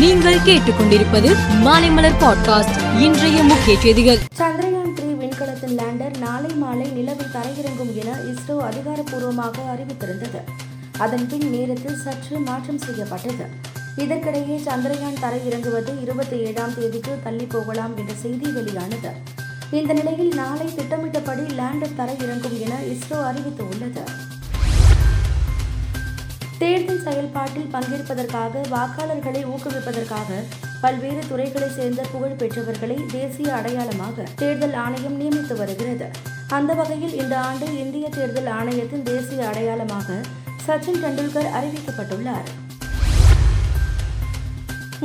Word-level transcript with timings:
நீங்கள் 0.00 0.38
கேட்டுக்கொண்டிருப்பது 0.38 1.36
மாலைமலர் 1.64 2.16
பாட்காஸ்ட் 2.20 3.00
இன்றைய 3.00 3.42
முக்கிய 3.42 3.80
செய்திகள். 3.80 4.18
சந்திரயான் 4.38 4.92
த்ரீ 4.96 5.16
விண்கலத்தின் 5.16 5.78
லேண்டர் 5.78 6.18
நாளை 6.18 6.54
மாலை 6.54 6.90
நிலவில் 6.90 7.34
தரையிறங்கும் 7.34 7.92
என 7.94 8.16
இஸ்ரோ 8.30 8.56
அதிகாரப்பூர்வமாக 8.56 9.56
அறிவித்திருந்தது. 9.72 10.40
அதன் 10.98 11.28
பின் 11.28 11.50
நேரத்தில் 11.50 11.96
சற்று 11.96 12.38
மாற்றம் 12.38 12.78
செய்யப்பட்டது. 12.78 13.44
இதற்கிடையே 13.96 14.56
சந்திரயான் 14.64 15.20
தரையிறங்குவது 15.20 16.02
இருபத்தி 16.02 16.36
ஏழாம் 16.36 16.74
தேதிக்கு 16.74 17.18
தள்ளி 17.22 17.44
போகலாம் 17.44 17.96
என்ற 17.96 18.12
செய்தி 18.22 18.50
வெளியானது. 18.50 19.10
இந்த 19.70 19.92
நிலையில் 19.92 20.32
நாளை 20.34 20.74
திட்டமிட்டபடி 20.74 21.40
லேண்டர் 21.40 21.98
தரையிறங்கும் 21.98 22.60
என 22.60 22.74
இஸ்ரோ 22.74 23.18
அறிவித்துள்ளது. 23.30 24.28
தேர்தல் 26.60 27.02
செயல்பாட்டில் 27.04 27.68
பங்கேற்பதற்காக 27.72 28.62
வாக்காளர்களை 28.72 29.42
ஊக்குவிப்பதற்காக 29.52 30.30
பல்வேறு 30.80 31.22
துறைகளைச் 31.28 31.76
சேர்ந்த 31.76 32.02
புகழ் 32.12 32.36
பெற்றவர்களை 32.40 32.96
தேசிய 33.12 33.54
அடையாளமாக 33.54 34.26
தேர்தல் 34.36 34.74
ஆணையம் 34.84 35.16
நியமித்து 35.20 35.54
வருகிறது. 35.56 36.06
அந்த 36.48 36.74
வகையில் 36.74 37.14
இந்த 37.22 37.34
ஆண்டு 37.38 37.66
இந்திய 37.78 38.08
தேர்தல் 38.08 38.50
ஆணையத்தின் 38.58 39.02
தேசிய 39.02 39.48
அடையாளமாக 39.48 40.18
சச்சின் 40.66 41.00
டெண்டுல்கர் 41.04 41.50
அறிவிக்கப்பட்டுள்ளார். 41.58 42.50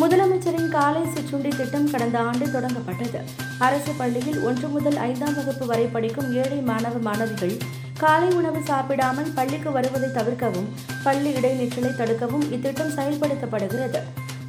முதலமைச்சரின் 0.02 0.70
காலை 0.70 1.04
சிற்றுண்டி 1.13 1.49
திட்டம் 1.49 1.90
கடந்த 1.91 2.20
ஆண்டு 2.20 2.46
தொடங்கப்பட்டது. 2.46 3.20
அரசு 3.58 3.91
பள்ளியில் 3.98 4.41
ஒன்று 4.41 4.68
முதல் 4.68 4.96
ஐந்தாம் 4.96 5.35
வகுப்பு 5.35 5.66
வரை 5.66 5.85
படிக்கும் 5.85 6.34
ஏழை 6.34 6.60
மாணவ 6.72 6.98
மாணவிகள் 7.10 7.58
காலை 7.99 8.30
உணவு 8.38 8.59
சாப்பிடாமல் 8.70 9.30
பள்ளிக்கு 9.35 9.70
வருவதை 9.72 10.09
தவிர்க்கவும் 10.16 10.67
பள்ளி 11.04 11.30
இடைநிற்றலை 11.38 11.91
தடுக்கவும் 11.99 12.44
இத்திட்டம் 12.55 12.91
செயல்படுத்தப்படுகிறது. 12.98 13.99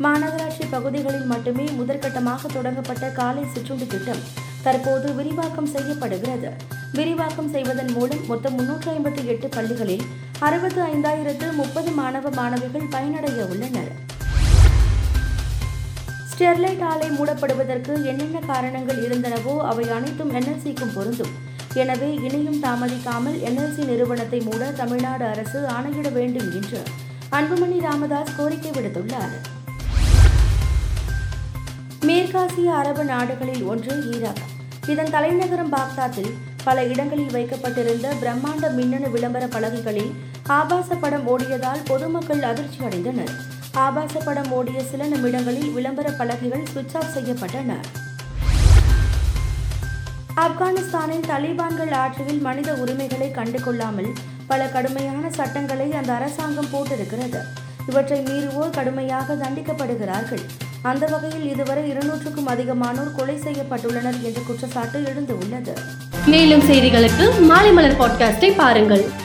மாநகராட்சி 0.05 0.64
பகுதிகளில் 0.70 1.28
மட்டுமே 1.32 1.66
முதற்கட்டமாக 1.78 2.50
தொடங்கப்பட்ட 2.52 3.10
காலை 3.20 3.45
சிற்றுண்டி 3.52 3.86
திட்டம் 3.86 4.25
தற்போது 4.64 5.14
விரிவாக்கம் 5.14 5.70
செய்யப்படுகிறது. 5.75 6.50
விரிவாக்கம் 6.92 7.53
செய்வதன் 7.55 7.92
மூலம் 7.92 8.27
மொத்தம் 8.27 8.56
முன்னூற்றி 8.58 8.91
ஐம்பத்தி 8.97 9.25
எட்டு 9.25 9.48
பள்ளிகளில் 9.48 10.05
அறுபத்து 10.38 10.83
ஐந்தாயிரத்து 10.94 11.48
முப்பது 11.55 11.91
மாணவ 11.91 12.31
மாணவிகள் 12.31 12.91
பயனடைய 12.91 13.42
உள்ளனர். 13.53 13.91
ஸ்டெர்லைட் 16.31 16.86
ஆலை 16.92 17.10
மூடப்படுவதற்கு 17.19 17.92
என்னென்ன 18.12 18.38
காரணங்கள் 18.53 19.03
இருந்தனவோ 19.08 19.55
அவை 19.72 19.91
அனைத்தும் 19.91 20.34
என்எல்சிக்கும் 20.34 20.94
பொருந்தும். 20.94 21.34
எனவே 21.82 22.14
இனியும் 22.14 22.62
தாமதிக்காமல் 22.62 23.38
என்எல்சி 23.48 23.84
நிறுவனத்தை 23.84 24.41
மூட 24.41 24.70
தமிழ்நாடு 24.70 25.24
அரசு 25.24 25.58
ஆணையிட 25.66 26.12
வேண்டும் 26.12 26.48
என்று 26.52 26.80
அன்புமணி 27.32 27.80
ராமதாஸ் 27.80 28.36
கோரிக்கை 28.36 28.70
விடுத்துள்ளார். 28.70 29.34
மேற்காசிய 32.00 32.74
அரபு 32.80 33.04
நாடுகளில் 33.04 33.62
ஒன்று 33.62 33.94
ஈராக். 34.12 34.42
இதன் 34.86 35.10
தலைநகரம் 35.10 35.72
பாக்தாத்தில் 35.72 36.32
பல 36.64 36.84
இடங்களில் 36.84 37.30
வைக்கப்பட்டிருந்த 37.30 38.14
பிரம்மாண்ட 38.22 38.72
மின்னணு 38.74 39.10
விளம்பர 39.10 39.47
பலகைகளில் 39.47 40.14
ஆபாச 40.47 40.94
படம் 40.94 41.28
ஓடியதால் 41.28 41.84
பொதுமக்கள் 41.84 42.42
அதிர்ச்சி 42.42 42.78
அடைந்தனர். 42.84 43.34
ஆபாச 43.72 44.20
படம் 44.24 44.52
ஓடிய 44.52 44.82
சில 44.82 45.06
நிமிடங்களில் 45.06 45.70
விளம்பர 45.72 46.10
பலகைகள் 46.10 46.66
சுவிட்ச் 46.66 46.97
ஆஃப் 46.97 47.14
செய்யப்பட்டன. 47.14 47.72
ஆப்கானிஸ்தானில் 50.41 51.27
தலிபான்கள் 51.27 51.92
ஆட்சியில் 51.92 52.41
மனித 52.41 52.75
உரிமைகளை 52.75 53.31
கண்டு 53.31 53.61
கொள்ளாமல் 53.61 54.11
பல 54.47 54.67
கடுமையான 54.67 55.31
சட்டங்களை 55.31 55.93
அந்த 55.93 56.12
அரசாங்கம் 56.12 56.69
போட்டிருக்கிறது. 56.73 57.41
இவற்றை 57.89 58.23
மீறுவோர் 58.23 58.70
கடுமையாக 58.70 59.34
தண்டிக்கப்படுகிறார்கள். 59.34 60.43
அந்த 60.83 61.06
வகையில் 61.06 61.51
இதுவரை 61.51 61.93
இருநூற்றுக்கும் 61.93 62.47
அதிகமானோர் 62.47 63.15
கொலை 63.17 63.37
செய்யப்பட்டுள்ளனர் 63.37 64.20
என்ற 64.23 64.41
குற்றச்சாட்டு 64.47 65.01
எழுந்துள்ளது. 65.01 65.75
மேலும் 66.27 66.61
செய்திகளுக்கு 66.61 67.41
மாலை 67.41 67.73
மலர் 67.73 68.00
பாட்காஸ்டை 68.00 68.55
பாருங்கள். 68.56 69.25